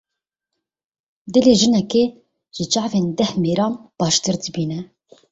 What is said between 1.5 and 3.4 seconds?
jinekê ji çavên deh